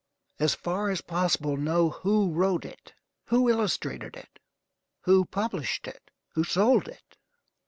[0.39, 2.95] As far as possible know who wrote it,
[3.27, 4.39] who illustrated it,
[5.01, 7.17] who published it, who sold it.